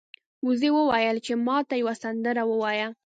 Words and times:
وزې 0.47 0.69
وویل 0.77 1.17
چې 1.25 1.33
ما 1.45 1.57
ته 1.69 1.75
یوه 1.81 1.95
سندره 2.03 2.43
ووایه. 2.49 2.87